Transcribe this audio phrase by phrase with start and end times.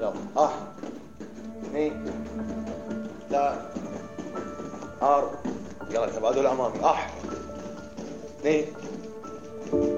[0.00, 0.12] يلا.
[0.36, 0.66] واحد
[1.62, 2.04] اثنين.
[3.30, 3.58] ثلاث
[5.02, 5.30] أربعة
[5.90, 6.78] يلا شباب هذول أمامي.
[6.82, 7.10] واحد
[8.40, 8.66] اثنين.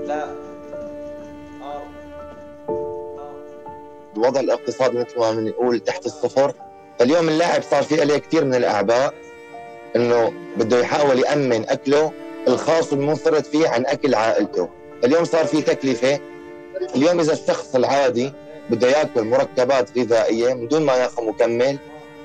[0.06, 0.28] ثلاث
[4.16, 6.52] الوضع الاقتصادي مثل ما بنقول تحت الصفر.
[6.98, 9.14] فاليوم اللاعب صار في عليه كثير من الأعباء
[9.96, 12.12] إنه بده يحاول يأمن أكله
[12.48, 14.68] الخاص والمنفرد فيه عن أكل عائلته.
[15.04, 16.20] اليوم صار في تكلفة.
[16.94, 18.32] اليوم إذا الشخص العادي
[18.70, 21.78] بده ياكل مركبات غذائية من دون ما ياخذ مكمل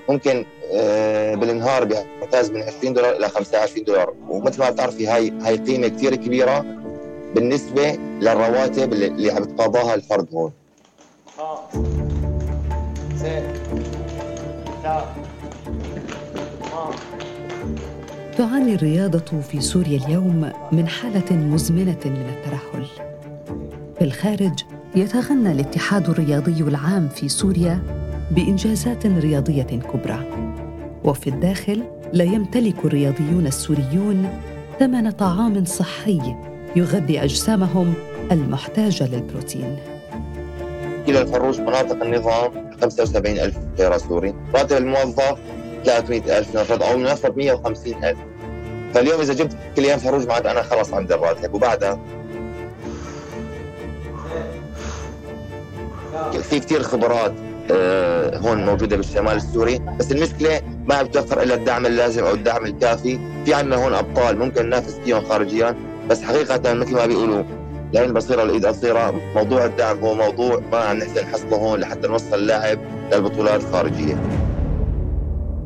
[0.09, 5.57] ممكن آه، بالنهار بيحتاج من 20 دولار إلى 25 دولار ومثل ما بتعرفي هاي هاي
[5.57, 6.65] قيمة كثير كبيرة
[7.35, 10.51] بالنسبة للرواتب اللي عم يتقاضاها الفرد هون
[18.37, 22.85] تعاني الرياضة في سوريا اليوم من حالة مزمنة من الترهل.
[23.99, 24.63] في الخارج
[24.95, 27.79] يتغنى الاتحاد الرياضي العام في سوريا
[28.31, 30.19] بإنجازات رياضية كبرى.
[31.03, 34.29] وفي الداخل لا يمتلك الرياضيون السوريون
[34.79, 36.35] ثمن طعام صحي
[36.75, 37.93] يغذي أجسامهم
[38.31, 39.77] المحتاجة للبروتين.
[41.07, 45.37] كلا الفروج مناطق النظام 75 ألف ليرة سوري راتب الموظف
[45.85, 48.17] 300 ألف نفرض أو نفرض 150 ألف
[48.93, 51.99] فاليوم إذا جبت كل يوم فروج معناته أنا خلص عندي الراتب وبعدها
[56.31, 57.33] في كثير خبرات
[57.71, 59.79] آه، هون موجودة بالشمال السوري.
[59.99, 63.19] بس المشكلة ما بتوفر إلا الدعم اللازم أو الدعم الكافي.
[63.45, 65.75] في عندنا هون أبطال ممكن ننافس فيهم خارجيا
[66.09, 67.43] بس حقيقة مثل ما بيقولوا
[67.93, 72.33] العين بصيرة الإيد قصيرة موضوع الدعم هو موضوع ما عم نحسن نحصله هون لحتى نوصل
[72.35, 72.79] اللاعب
[73.13, 74.21] للبطولات الخارجية.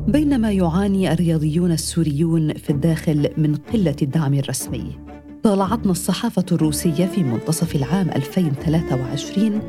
[0.08, 4.98] بينما يعاني الرياضيون السوريون في الداخل من قلة الدعم الرسمي
[5.42, 9.60] طالعتنا الصحافة الروسية في منتصف العام 2023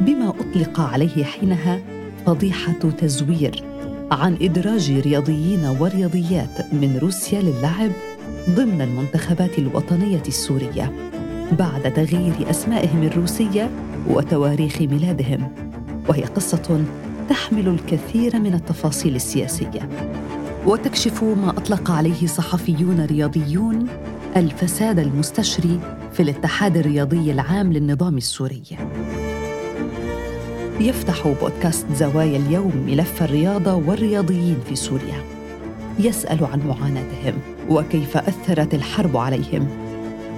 [0.00, 1.80] بما أطلق عليه حينها
[2.26, 3.64] فضيحة تزوير
[4.10, 7.90] عن إدراج رياضيين ورياضيات من روسيا للعب
[8.50, 10.92] ضمن المنتخبات الوطنية السورية
[11.58, 13.70] بعد تغيير أسمائهم الروسية
[14.08, 15.52] وتواريخ ميلادهم.
[16.08, 16.84] وهي قصة
[17.28, 19.88] تحمل الكثير من التفاصيل السياسية.
[20.66, 23.86] وتكشف ما أطلق عليه صحفيون رياضيون
[24.36, 25.80] الفساد المستشري
[26.12, 28.62] في الاتحاد الرياضي العام للنظام السوري.
[30.80, 35.22] يفتح بودكاست زوايا اليوم ملف الرياضة والرياضيين في سوريا.
[35.98, 37.34] يسأل عن معاناتهم
[37.70, 39.68] وكيف أثرت الحرب عليهم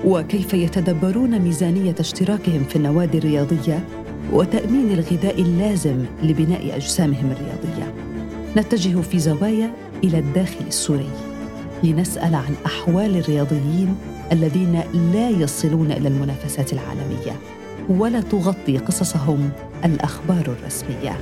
[0.05, 3.85] وكيف يتدبرون ميزانية اشتراكهم في النوادي الرياضية
[4.33, 7.95] وتأمين الغذاء اللازم لبناء أجسامهم الرياضية.
[8.57, 9.71] نتجه في زوايا
[10.05, 11.11] إلى الداخل السوري
[11.85, 13.97] لنسأل عن أحوال الرياضيين
[14.33, 14.81] الذين
[15.13, 17.37] لا يصلون إلى المنافسات العالمية.
[17.89, 19.51] ولا تغطي قصصهم
[19.85, 21.17] الأخبار الرسمية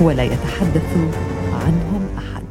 [0.00, 0.96] ولا يتحدث
[1.52, 2.47] عنهم أحد.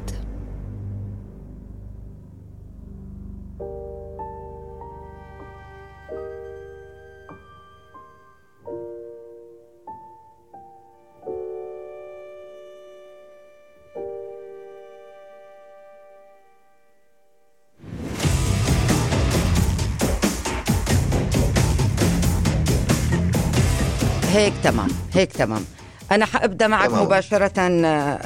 [24.37, 25.65] هيك تمام هيك تمام
[26.11, 27.03] أنا حأبدأ معك تمام.
[27.05, 27.61] مباشرة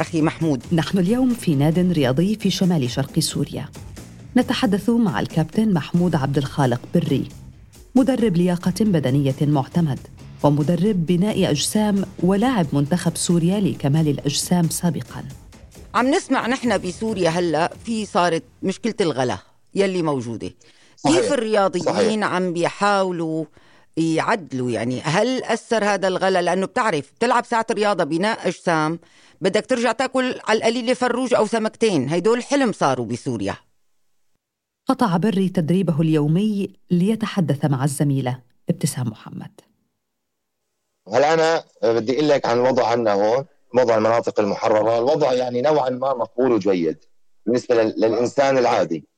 [0.02, 3.66] أخي محمود نحن اليوم في ناد رياضي في شمال شرق سوريا
[4.38, 7.28] نتحدث مع الكابتن محمود عبد الخالق بري
[7.96, 10.00] مدرب لياقة بدنية معتمد
[10.44, 15.24] ومدرب بناء أجسام ولاعب منتخب سوريا لكمال الأجسام سابقاً
[15.96, 19.38] عم نسمع نحن بسوريا هلأ في صارت مشكلة الغلا
[19.76, 20.52] يلي موجودة
[20.98, 21.16] صحيح.
[21.20, 22.24] كيف الرياضيين صحيح.
[22.24, 23.46] عم بيحاولوا
[23.98, 25.02] يعدلوا يعني.
[25.02, 29.00] هل أثر هذا الغلا؟ لأنه بتعرف بتلعب ساعة رياضة بناء أجسام
[29.42, 32.10] بدك ترجع تاكل على القليلة فروج أو سمكتين.
[32.10, 33.56] هيدول حلم صاروا بسوريا.
[34.88, 38.42] قطع بري تدريبه اليومي ليتحدث مع الزميلة.
[38.70, 39.62] ابتسام محمد.
[41.14, 43.46] هلا أنا بدي أقول لك عن الوضع عندنا هون
[43.76, 44.98] وضع المناطق المحررة.
[44.98, 46.98] الوضع يعني نوعا ما مقبول وجيد
[47.46, 49.11] بالنسبة للإنسان العادي.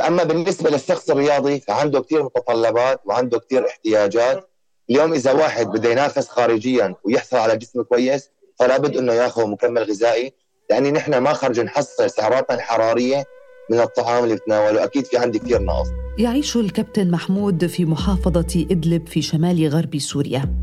[0.00, 4.48] أما بالنسبة للشخص الرياضي فعنده كثير متطلبات وعنده كثير احتياجات.
[4.90, 9.82] اليوم إذا واحد بده ينافس خارجيا ويحصل على جسم كويس فلا بد إنه يأخذ مكمل
[9.82, 10.32] غذائي
[10.70, 13.24] لأني نحن ما خرج نحصل سعراتنا الحرارية
[13.70, 14.84] من الطعام اللي بتناوله.
[14.84, 15.88] أكيد في عندي كثير نقص.
[16.18, 20.54] يعيش الكابتن محمود في محافظة إدلب في شمال غرب سوريا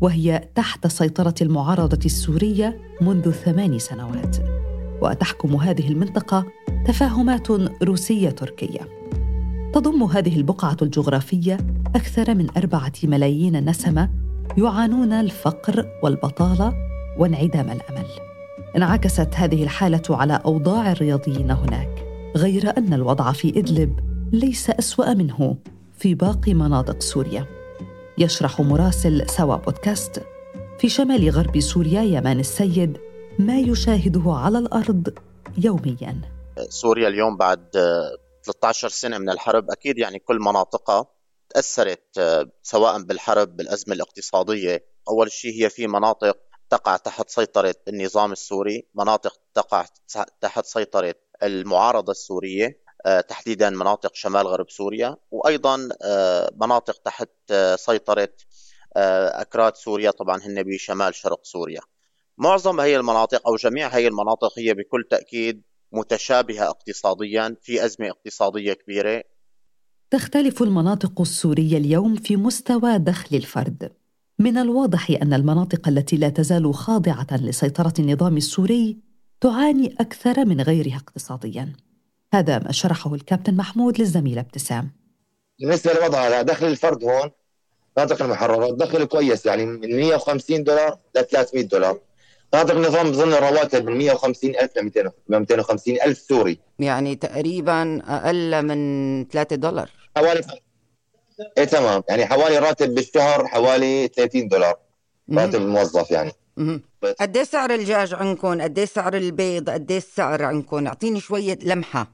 [0.00, 4.36] وهي تحت سيطرة المعارضة السورية منذ ثمان سنوات.
[5.04, 6.46] وتحكم هذه المنطقة
[6.86, 7.48] تفاهمات
[7.82, 8.80] روسية تركية.
[9.72, 11.56] تضم هذه البقعة الجغرافية
[11.94, 14.10] أكثر من أربعة ملايين نسمة
[14.58, 16.74] يعانون الفقر والبطالة
[17.18, 18.06] وانعدام الأمل.
[18.76, 22.04] انعكست هذه الحالة على أوضاع الرياضيين هناك
[22.36, 24.00] غير أن الوضع في إدلب
[24.32, 25.56] ليس أسوأ منه
[25.98, 27.46] في باقي مناطق سوريا.
[28.18, 30.22] يشرح مراسل سوا بودكاست
[30.78, 32.98] في شمال غرب سوريا يمان السيد
[33.38, 35.14] ما يشاهده على الأرض
[35.58, 36.20] يوميا.
[36.68, 37.70] سوريا اليوم بعد
[38.44, 41.06] 13 سنة من الحرب أكيد يعني كل مناطقها
[41.48, 42.20] تأثرت
[42.62, 44.84] سواء بالحرب بالأزمة الاقتصادية.
[45.08, 46.38] أول شيء هي في مناطق
[46.70, 49.86] تقع تحت سيطرة النظام السوري مناطق تقع
[50.40, 52.80] تحت سيطرة المعارضة السورية
[53.28, 55.88] تحديدا مناطق شمال غرب سوريا وأيضا
[56.60, 57.30] مناطق تحت
[57.76, 58.32] سيطرة
[58.96, 60.10] أكراد سوريا.
[60.10, 61.80] طبعا هن بشمال شرق سوريا.
[62.38, 68.72] معظم هي المناطق أو جميع هي المناطق هي بكل تأكيد متشابهة اقتصاديا في أزمة اقتصادية
[68.72, 69.22] كبيرة.
[70.10, 73.92] تختلف المناطق السورية اليوم في مستوى دخل الفرد.
[74.38, 78.98] من الواضح أن المناطق التي لا تزال خاضعة لسيطرة النظام السوري
[79.40, 81.72] تعاني أكثر من غيرها اقتصاديا.
[82.34, 84.90] هذا ما شرحه الكابتن محمود للزميله ابتسام.
[85.60, 87.30] بالنسبة لوضع دخل الفرد هون
[87.96, 92.00] مناطق المحررات دخل كويس يعني من 150 دولار ل 300 دولار.
[92.54, 96.58] مناطق النظام بظن الرواتب من 150 ألف ل 250 ألف سوري.
[96.78, 99.90] يعني تقريبا أقل من 3 دولار.
[100.16, 100.40] حوالي
[101.58, 102.02] إيه تمام.
[102.08, 104.74] يعني حوالي راتب بالشهر حوالي 30 دولار.
[105.32, 106.32] راتب الموظف يعني.
[107.20, 111.58] قد إيه سعر الدجاج عندكم؟ قد إيه سعر البيض؟ قد إيه السعر عندكم؟ أعطيني شوية
[111.62, 112.12] لمحة.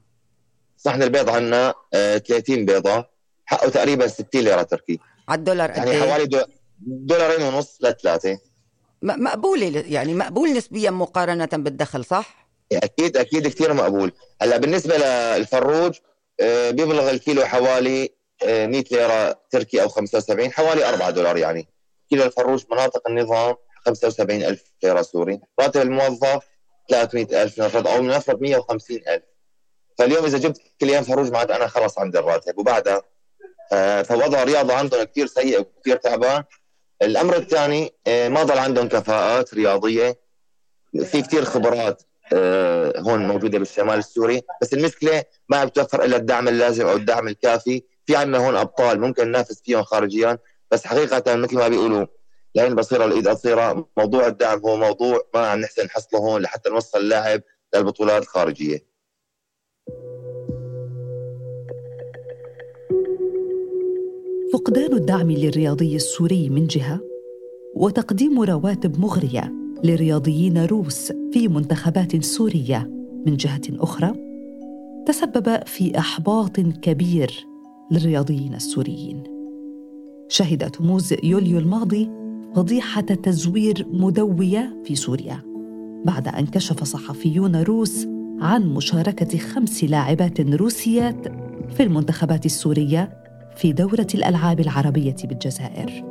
[0.77, 3.05] صحن البيض عندنا 30 بيضة.
[3.45, 4.99] حقه تقريبا 60 ليرة تركي.
[5.29, 6.39] على الدولار قد يعني؟ حوالي دو...
[6.79, 8.39] دولارين ونص لثلاثة.
[9.01, 14.11] مقبولة يعني مقبول نسبيا مقارنة بالدخل صح؟ أكيد أكيد كثير مقبول.
[14.41, 15.95] هلأ بالنسبة للفروج
[16.39, 18.09] آه، بيبلغ الكيلو حوالي
[18.43, 21.67] 100 آه، ليرة تركي أو 75 حوالي 4 دولار يعني.
[22.09, 23.55] كيلو الفروج مناطق النظام
[23.85, 25.39] 75 ألف ليرة سوري.
[25.59, 26.43] راتب الموظف
[26.89, 29.23] 300 ألف نفرض أو نفرض 150 ألف.
[29.97, 32.57] فاليوم إذا جبت كل يوم فروج معناتها أنا خلص عندي الراتب.
[32.57, 33.01] وبعدها
[33.73, 36.43] آه، فوضع الرياضة عندهم كثير سيء وكثير تعبان.
[37.01, 40.19] الأمر الثاني آه، ما ضل عندهم كفاءات رياضية.
[41.03, 42.03] في كثير خبرات
[42.33, 44.41] آه، هون موجودة بالشمال السوري.
[44.61, 47.83] بس المشكلة ما عم إلا الدعم اللازم أو الدعم الكافي.
[48.05, 50.37] في عندنا هون أبطال ممكن ننافس فيهم خارجيا
[50.71, 52.05] بس حقيقة مثل ما بيقولوا
[52.55, 56.99] العين بصيره الإيد قصيرة موضوع الدعم هو موضوع ما عم نحسن نحصله هون لحتى نوصل
[56.99, 57.41] اللاعب
[57.75, 58.90] للبطولات الخارجية.
[64.53, 66.99] فقدان الدعم للرياضي السوري من جهة
[67.75, 69.53] وتقديم رواتب مغرية
[69.83, 72.89] لرياضيين روس في منتخبات سورية
[73.25, 74.13] من جهة أخرى
[75.05, 77.47] تسبب في إحباط كبير
[77.91, 79.23] للرياضيين السوريين.
[80.29, 82.09] شهد تموز يوليو الماضي
[82.55, 85.41] فضيحة تزوير مدوية في سوريا
[86.05, 88.07] بعد أن كشف صحفيون روس
[88.39, 91.27] عن مشاركة خمس لاعبات روسيات
[91.69, 93.20] في المنتخبات السورية
[93.55, 96.03] في دورة الألعاب العربية بالجزائر.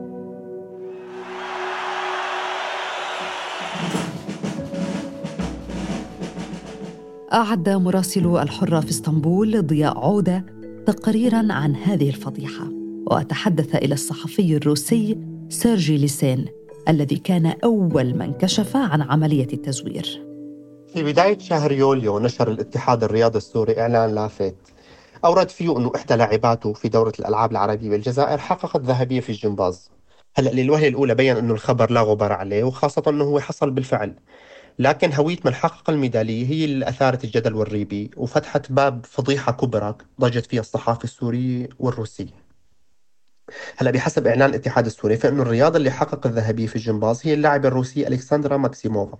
[7.32, 10.44] أعد مراسل الحرة في إسطنبول ضياء عودة
[10.86, 12.68] تقريرا عن هذه الفضيحة
[13.10, 16.46] وتحدث إلى الصحفي الروسي سيرجي ليسين
[16.88, 20.26] الذي كان أول من كشف عن عملية التزوير.
[20.94, 24.54] في بداية شهر يوليو نشر الاتحاد الرياضي السوري إعلان لافت
[25.24, 29.90] أورد فيه أنه إحدى لاعباته في دورة الألعاب العربية بالجزائر حققت ذهبية في الجمباز.
[30.36, 34.14] هلأ للوهلة الأولى بين أنه الخبر لا غبار عليه وخاصة أنه هو حصل بالفعل.
[34.78, 40.46] لكن هوية من حقق الميدالية هي اللي أثارت الجدل والريبة وفتحت باب فضيحة كبرى ضجت
[40.46, 42.50] فيها الصحافة السورية والروسية
[43.76, 48.08] هلأ بحسب إعلان الاتحاد السوري فإنه الرياضة اللي حقق الذهبية في الجمباز هي اللاعبة الروسية
[48.08, 49.18] ألكسندرا ماكسيموفا.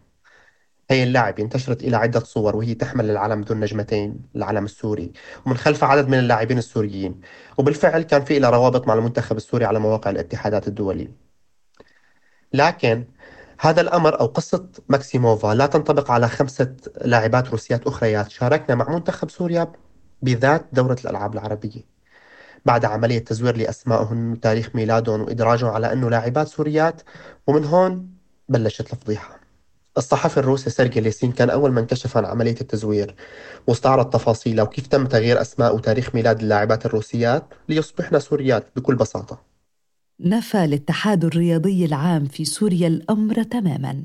[0.91, 5.13] هي اللاعبة انتشرت إلى عدة صور وهي تحمل العلم ذو النجمتين العلم السوري
[5.47, 7.21] ومن خلفها عدد من اللاعبين السوريين.
[7.59, 11.13] وبالفعل كان في لها روابط مع المنتخب السوري على مواقع الاتحادات الدولية.
[12.53, 13.05] لكن
[13.61, 19.31] هذا الأمر أو قصة ماكسيموفا لا تنطبق على خمسة لاعبات روسيات أخريات شاركنا مع منتخب
[19.31, 19.73] سوريا
[20.23, 21.81] بذات دورة الألعاب العربية.
[22.65, 27.03] بعد عملية تزوير لأسمائهم وتاريخ ميلادهم وإدراجهم على أنه لاعبات سوريات
[27.47, 28.09] ومن هون
[28.49, 29.40] بلشت الفضيحة
[29.97, 33.15] الصحفي الروسي سيرجي ليسين كان أول من كشف عن عملية التزوير
[33.67, 39.41] واستعرض تفاصيلها وكيف تم تغيير أسماء وتاريخ ميلاد اللاعبات الروسيات ليصبحن سوريات بكل بساطة.
[40.21, 44.05] نفى الاتحاد الرياضي العام في سوريا الأمر تماما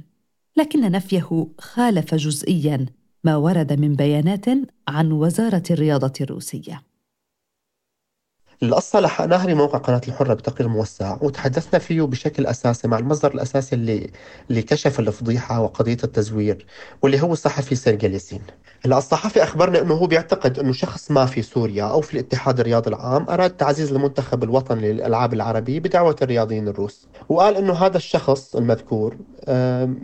[0.58, 2.86] لكن نفيه خالف جزئيا
[3.24, 4.46] ما ورد من بيانات
[4.88, 6.82] عن وزارة الرياضة الروسية.
[8.64, 14.10] القصة لحقناها بموقع قناة الحرة بتقرير موسع وتحدثنا فيه بشكل أساسي مع المصدر الأساسي اللي
[14.50, 16.66] اللي كشف الفضيحة وقضية التزوير
[17.02, 18.42] واللي هو الصحفي سيرجي ياسين
[18.86, 22.90] هلأ الصحفي أخبرنا أنه هو بيعتقد أنه شخص ما في سوريا أو في الاتحاد الرياضي
[22.90, 27.08] العام أراد تعزيز المنتخب الوطني للألعاب العربية بدعوة الرياضيين الروس.
[27.30, 29.18] وقال أنه هذا الشخص المذكور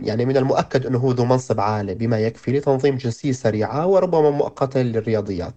[0.02, 4.82] يعني من المؤكد أنه هو ذو منصب عالي بما يكفي لتنظيم جنسية سريعة وربما مؤقتة
[4.82, 5.54] للرياضيات.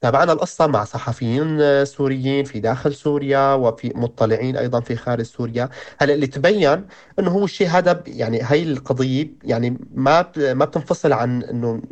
[0.00, 5.68] تابعنا القصة مع صحفيين سوريين في داخل سوريا وفي مطلعين أيضا في خارج سوريا.
[5.98, 6.86] هلأ اللي تبين
[7.18, 11.82] أنه هو الشيء هذا يعني هاي القضية يعني ما ما بتنفصل عن أنه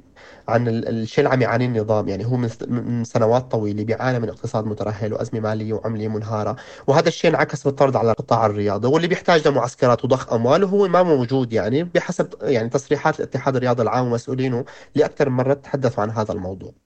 [0.49, 2.09] عن الشيء اللي عم يعانيه النظام.
[2.09, 2.37] يعني هو
[2.69, 6.57] من سنوات طويلة بيعاني من اقتصاد مترهل وأزمة مالية وعملية منهارة.
[6.87, 8.89] وهذا الشيء انعكس بالطرد على القطاع الرياضي.
[8.89, 11.53] واللي بيحتاج لمعسكرات وضخ أموال وهو ما موجود.
[11.53, 16.82] يعني بحسب يعني تصريحات الاتحاد الرياضي العام ومسؤولينه لأكثر من مرة تحدثوا عن هذا الموضوع.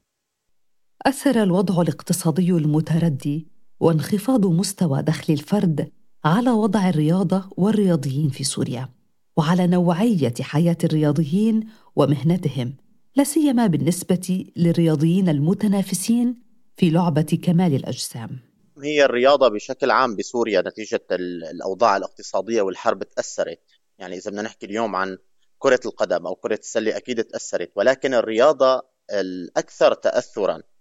[1.07, 3.49] أثر الوضع الاقتصادي المتردي
[3.81, 5.93] وانخفاض مستوى دخل الفرد
[6.25, 8.89] على وضع الرياضة والرياضيين في سوريا
[9.37, 12.75] وعلى نوعية حياة الرياضيين ومهنتهم
[13.17, 16.43] لا سيما بالنسبة للرياضيين المتنافسين
[16.77, 18.39] في لعبة كمال الأجسام.
[18.83, 21.07] هي الرياضة بشكل عام بسوريا نتيجة
[21.51, 23.61] الأوضاع الاقتصادية والحرب تأثرت.
[23.99, 25.19] يعني إذا بدنا نحكي اليوم عن
[25.59, 30.76] كرة القدم أو كرة السلة أكيد تأثرت ولكن الرياضة الاكثر تاثرا آه،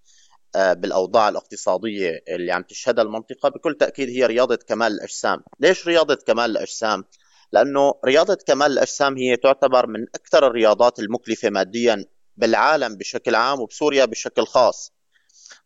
[0.56, 6.52] بالأوضاع الاقتصادية اللي عم تشهدها المنطقة بكل تأكيد هي رياضة كمال الأجسام، ليش رياضة كمال
[6.52, 7.06] الأجسام؟
[7.52, 12.06] لأنه رياضة كمال الأجسام هي تعتبر من أكثر الرياضات المكلفة ماديا
[12.38, 14.94] بالعالم بشكل عام وبسوريا بشكل خاص.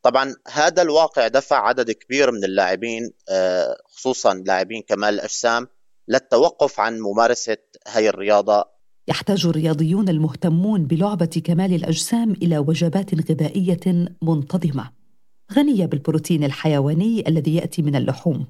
[0.04, 5.68] طبعا هذا الواقع دفع عدد كبير من اللاعبين آه، خصوصا لاعبين كمال الأجسام
[6.08, 8.79] للتوقف عن ممارسة هي الرياضة
[9.10, 14.92] يحتاج الرياضيون المهتمون بلعبة كمال الأجسام إلى وجبات غذائية منتظمة
[15.54, 18.48] غنية بالبروتين الحيواني الذي يأتي من اللحوم.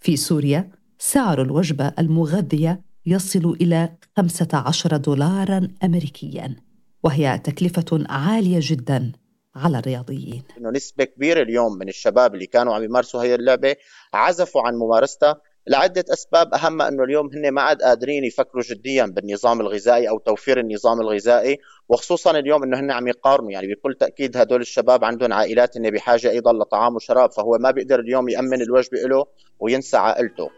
[0.00, 6.56] في سوريا سعر الوجبة المغذية يصل إلى 15 دولارا أمريكيا
[7.04, 9.12] وهي تكلفة عالية جدا
[9.54, 13.76] على الرياضيين إنه نسبة كبيرة اليوم من الشباب اللي كانوا عم يمارسوا هي اللعبة
[14.14, 16.54] عزفوا عن ممارستها لعدة أسباب.
[16.54, 21.58] أهمها أنه اليوم هن ما عاد قادرين يفكروا جديا بالنظام الغذائي أو توفير النظام الغذائي
[21.88, 23.50] وخصوصا اليوم أنه هن عم يقارنوا.
[23.50, 28.00] يعني بكل تأكيد هدول الشباب عندهم عائلات هن بحاجة أيضا لطعام وشراب فهو ما بيقدر
[28.00, 29.24] اليوم يأمن الوجبة له
[29.60, 30.50] وينسى عائلته.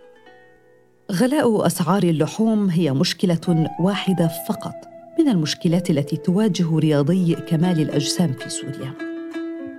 [1.12, 4.74] غلاء أسعار اللحوم هي مشكلة واحدة فقط
[5.18, 8.94] من المشكلات التي تواجه رياضي كمال الأجسام في سوريا.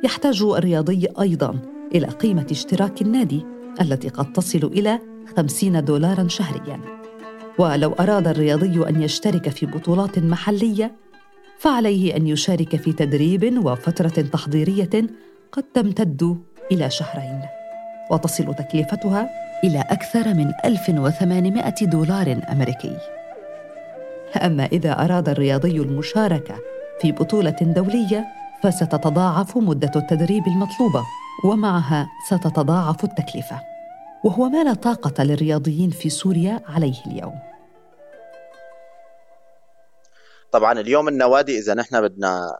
[0.03, 1.59] يحتاج الرياضي أيضا
[1.95, 3.45] إلى قيمة اشتراك النادي
[3.81, 4.99] التي قد تصل إلى
[5.37, 6.79] 50 دولارا شهريا.
[7.57, 10.91] ولو أراد الرياضي أن يشترك في بطولات محلية
[11.59, 14.89] فعليه أن يشارك في تدريب وفترة تحضيرية
[15.51, 16.37] قد تمتد
[16.71, 17.41] إلى شهرين.
[18.11, 19.29] وتصل تكلفتها
[19.63, 22.97] إلى أكثر من 1800 دولار أمريكي.
[24.35, 26.55] أما إذا أراد الرياضي المشاركة
[27.01, 28.25] في بطولة دولية
[28.63, 31.03] فستتضاعف مدة التدريب المطلوبة
[31.45, 33.74] ومعها ستتضاعف التكلفة.
[34.25, 37.39] وهو ما لا طاقة للرياضيين في سوريا عليه اليوم.
[40.51, 42.59] طبعا اليوم النوادي إذا نحن بدنا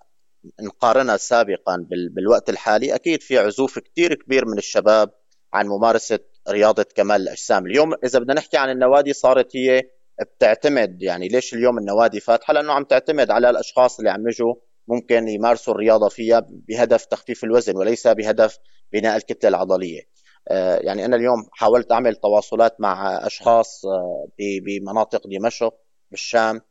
[0.62, 5.10] نقارنها سابقا بالوقت الحالي أكيد في عزوف كتير كبير من الشباب
[5.53, 6.19] عن ممارسة
[6.50, 7.65] رياضة كمال الأجسام.
[7.65, 9.81] اليوم إذا بدنا نحكي عن النوادي صارت هي
[10.22, 14.55] بتعتمد يعني ليش اليوم النوادي فاتحة؟ لأنه عم تعتمد على الأشخاص اللي عم يجوا
[14.88, 18.57] ممكن يمارسوا الرياضة فيها بهدف تخفيف الوزن وليس بهدف
[18.93, 20.14] بناء الكتلة العضلية.
[20.51, 25.73] يعني أنا اليوم حاولت أعمل تواصلات مع أشخاص آه، بمناطق دمشق
[26.11, 26.61] بالشام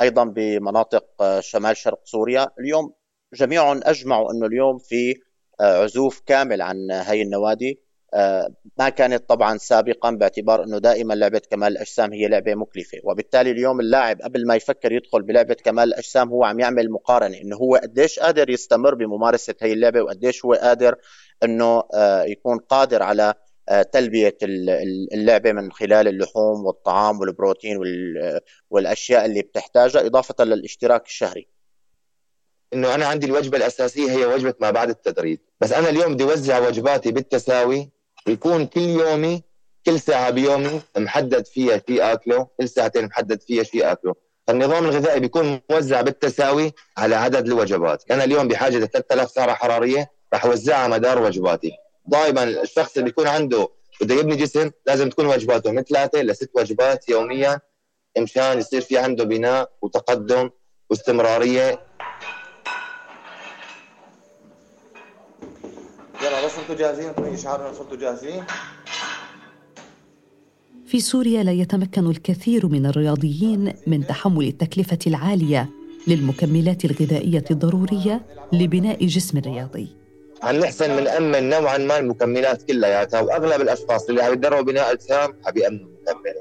[0.00, 2.48] أيضا بمناطق آه، شمال شرق سوريا.
[2.60, 2.92] اليوم
[3.34, 5.14] جميعهم أجمعوا إنه اليوم في
[5.60, 7.80] عزوف كامل عن هاي النوادي.
[8.78, 12.98] ما كانت طبعا سابقا باعتبار إنه دائما لعبة كمال الأجسام هي لعبة مكلفة.
[13.04, 17.56] وبالتالي اليوم اللاعب قبل ما يفكر يدخل بلعبة كمال الأجسام هو عم يعمل مقارنة إنه
[17.56, 20.96] هو قديش قادر يستمر بممارسة هي اللعبة وقديش هو قادر
[21.42, 23.34] إنه آه، يكون قادر على
[23.68, 24.36] آه، تلبية
[25.12, 27.78] اللعبة من خلال اللحوم والطعام والبروتين
[28.70, 31.48] والأشياء اللي بتحتاجها إضافة للاشتراك الشهري.
[32.74, 36.58] إنه أنا عندي الوجبة الأساسية هي وجبة ما بعد التدريب، بس أنا اليوم بدي اوزع
[36.68, 37.90] وجباتي بالتساوي
[38.26, 39.42] يكون كل يومي
[39.86, 44.14] كل ساعة بيومي محدد فيها شيء آكله، كل ساعتين محدد فيها شيء آكله،
[44.46, 50.10] فالنظام الغذائي بيكون موزع بالتساوي على عدد الوجبات، أنا اليوم بحاجة ل 3000 سعرة حرارية
[50.32, 51.72] راح اوزعها مدار وجباتي.
[52.06, 53.68] دائما الشخص اللي بيكون عنده
[54.00, 57.60] بده يبني جسم لازم تكون وجباته من ثلاثة لست وجبات يوميا
[58.18, 60.50] مشان يصير في عنده بناء وتقدم
[60.90, 61.80] واستمرارية.
[66.22, 68.44] يلا بس أنتم جاهزين؟ اعطوني اشعار صرتوا جاهزين؟
[70.86, 75.68] في سوريا لا يتمكن الكثير من الرياضيين من تحمل التكلفة العالية
[76.06, 79.99] للمكملات الغذائية الضرورية لبناء جسم رياضي.
[80.42, 85.32] عم نحسن من أمن نوعا ما المكملات كلياتها وأغلب الأشخاص اللي عم يتدربوا بناء أجسام
[85.46, 86.36] عم يأمنوا المكملات.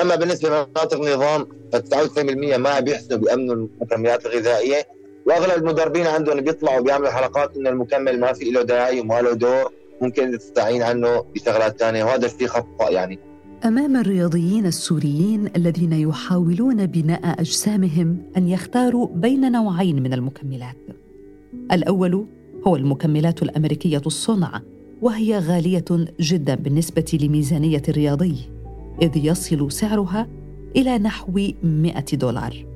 [0.00, 4.86] أما بالنسبة لمناطق النظام ف 99% ما بيحسنوا بيأمنوا المكملات الغذائية.
[5.26, 9.72] وأغلب المدربين عندهم بيطلعوا بيعملوا حلقات إن المكمل ما في له داعي وما له دور
[10.00, 13.18] ممكن تستعين عنه بشغلات ثانية وهذا الشيء خطأ يعني.
[13.64, 20.76] أمام الرياضيين السوريين الذين يحاولون بناء أجسامهم أن يختاروا بين نوعين من المكملات.
[21.72, 22.26] الأول
[22.66, 24.60] هو المكملات الأمريكية الصنع
[25.02, 25.84] وهي غالية
[26.20, 28.36] جدا بالنسبة لميزانية الرياضي
[29.02, 30.28] إذ يصل سعرها
[30.76, 32.66] إلى نحو 100 دولار.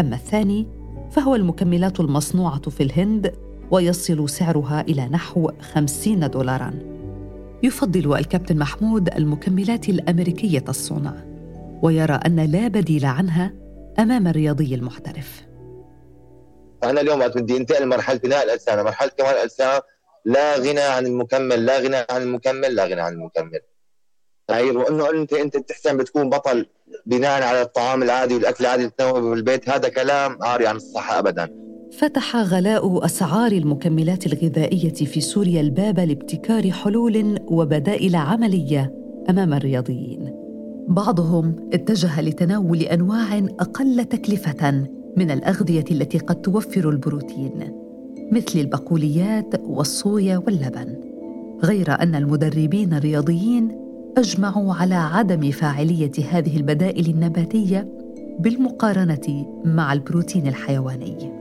[0.00, 0.66] أما الثاني
[1.10, 3.32] فهو المكملات المصنوعة في الهند
[3.70, 6.74] ويصل سعرها إلى نحو 50 دولارا.
[7.62, 11.14] يفضل الكابتن محمود المكملات الأمريكية الصنع
[11.82, 13.52] ويرى أن لا بديل عنها
[13.98, 15.51] أمام الرياضي المحترف.
[16.84, 19.80] أنا اليوم بدي انتقل لمرحلة بناء الأجسام مرحلة كمال الأجسام
[20.24, 23.60] لا غنى عن المكمل لا غنى عن المكمل لا غنى عن المكمل.
[24.48, 26.66] يعني وإنه انت أنت بتحسن بتكون بطل
[27.06, 31.48] بناء على الطعام العادي والأكل العادي التنوي بالبيت هذا كلام عاري عن الصحة ابدا.
[31.98, 38.94] فتح غلاء أسعار المكملات الغذائية في سوريا الباب لابتكار حلول وبدائل عملية
[39.30, 40.34] أمام الرياضيين.
[40.88, 47.72] بعضهم اتجه لتناول أنواع أقل تكلفة من الأغذية التي قد توفر البروتين
[48.32, 50.96] مثل البقوليات والصويا واللبن
[51.64, 53.78] غير أن المدربين الرياضيين
[54.18, 57.88] أجمعوا على عدم فاعلية هذه البدائل النباتية
[58.38, 61.32] بالمقارنة مع البروتين الحيواني.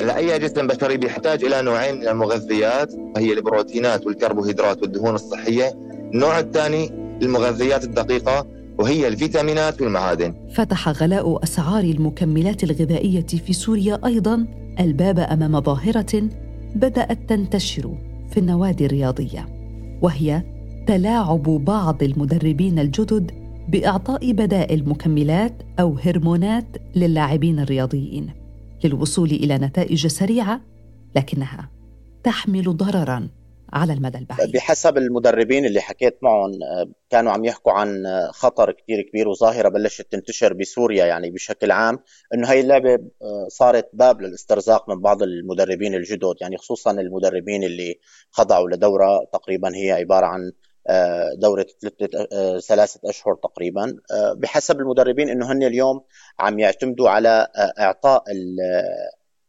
[0.00, 5.72] هلا أي جسم بشري بيحتاج إلى نوعين من المغذيات؟ وهي البروتينات والكربوهيدرات والدهون الصحية،
[6.14, 6.90] النوع الثاني
[7.22, 8.46] المغذيات الدقيقة.
[8.78, 10.34] وهي الفيتامينات والمعادن.
[10.54, 14.46] فتح غلاء أسعار المكملات الغذائية في سوريا أيضا
[14.80, 16.28] الباب أمام ظاهرة
[16.74, 17.98] بدأت تنتشر
[18.30, 19.48] في النوادي الرياضية
[20.02, 20.42] وهي
[20.86, 23.30] تلاعب بعض المدربين الجدد
[23.68, 26.64] بإعطاء بدائل مكملات أو هرمونات
[26.96, 28.30] للاعبين الرياضيين
[28.84, 30.60] للوصول إلى نتائج سريعة
[31.16, 31.70] لكنها
[32.24, 33.28] تحمل ضررا
[33.72, 34.52] على المدى البعيد.
[34.52, 36.50] بحسب المدربين اللي حكيت معهم
[37.10, 41.98] كانوا عم يحكوا عن خطر كثير كبير وظاهرة بلشت تنتشر بسوريا يعني بشكل عام
[42.34, 42.98] إنه هي اللعبة
[43.48, 47.98] صارت باب للاسترزاق من بعض المدربين الجدد يعني خصوصا المدربين اللي
[48.30, 50.52] خضعوا لدورة تقريبا هي عبارة عن
[50.88, 51.66] آه، دورة
[52.32, 53.96] آه، ثلاثة أشهر تقريبا.
[54.12, 56.00] آه، بحسب المدربين أنه هن اليوم
[56.38, 58.24] عم يعتمدوا على إعطاء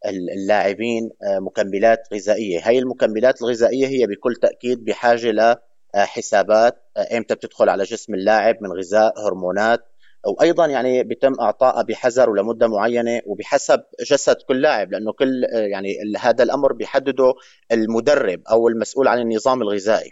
[0.05, 2.67] اللاعبين مكملات غذائية.
[2.67, 5.59] هاي المكملات الغذائية هي بكل تأكيد بحاجة
[5.95, 6.75] لحسابات
[7.17, 9.79] إمتى بتدخل على جسم اللاعب من غذاء هرمونات
[10.25, 16.43] وأيضا يعني بيتم اعطائها بحذر ولمدة معينة وبحسب جسد كل لاعب لأنه كل يعني هذا
[16.43, 17.33] الأمر بيحدده
[17.71, 20.11] المدرب أو المسؤول عن النظام الغذائي.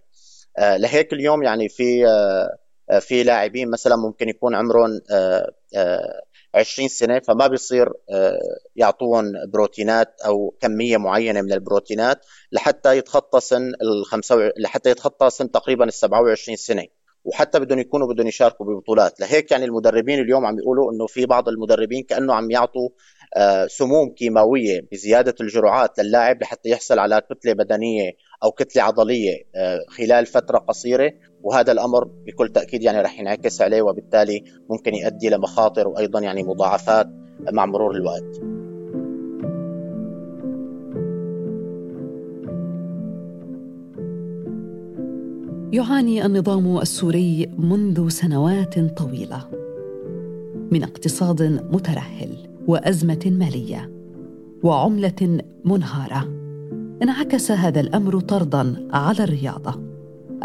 [0.57, 2.57] آه، لهيك اليوم يعني في آه،
[2.89, 5.01] آه، في لاعبين مثلا ممكن يكون عمرهم
[6.57, 7.89] 20 سنة فما بيصير
[8.75, 15.85] يعطوهم بروتينات أو كمية معينة من البروتينات لحتى يتخطى سن ال لحتى يتخطى سن تقريبا
[15.85, 16.85] ال 27 سنة.
[17.23, 19.19] وحتى بدهم يكونوا بدهم يشاركوا ببطولات.
[19.19, 22.89] لهيك يعني المدربين اليوم عم يقولوا إنه في بعض المدربين كأنه عم يعطوا
[23.67, 28.11] سموم كيماوية بزيادة الجرعات للاعب لحتى يحصل على كتلة بدنية
[28.43, 33.81] أو كتلة عضلية آه، خلال فترة قصيرة وهذا الأمر بكل تأكيد يعني رح ينعكس عليه
[33.81, 37.07] وبالتالي ممكن يؤدي لمخاطر وأيضا يعني مضاعفات
[37.51, 38.41] مع مرور الوقت.
[45.73, 49.47] يعاني النظام السوري منذ سنوات طويلة
[50.71, 53.91] من اقتصاد مترهل وأزمة مالية
[54.63, 56.36] وعملة منهارة
[57.03, 59.81] انعكس هذا الأمر طردا على الرياضة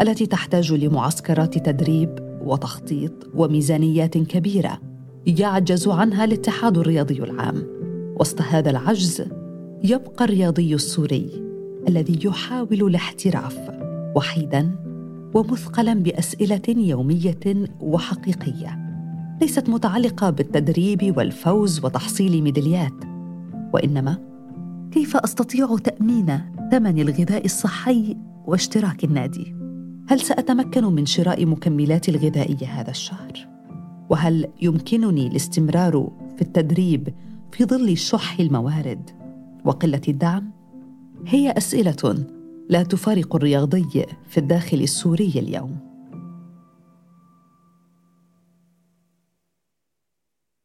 [0.01, 4.79] التي تحتاج لمعسكرات تدريب وتخطيط وميزانيات كبيرة
[5.27, 7.63] يعجز عنها الاتحاد الرياضي العام.
[8.19, 9.23] وسط هذا العجز
[9.83, 11.43] يبقى الرياضي السوري
[11.87, 13.59] الذي يحاول الاحتراف
[14.15, 14.75] وحيدا
[15.33, 18.79] ومثقلا بأسئلة يومية وحقيقية
[19.41, 22.93] ليست متعلقة بالتدريب والفوز وتحصيل ميداليات
[23.73, 24.32] وإنما
[24.93, 29.55] كيف أستطيع تأمين ثمن الغذاء الصحي واشتراك النادي؟
[30.07, 33.47] هل سأتمكن من شراء مكملات الغذائية هذا الشهر؟
[34.09, 37.13] وهل يمكنني الاستمرار في التدريب
[37.51, 39.09] في ظل شح الموارد
[39.65, 40.51] وقلة الدعم؟
[41.27, 42.25] هي أسئلة
[42.69, 45.92] لا تفارق الرياضي في الداخل السوري اليوم.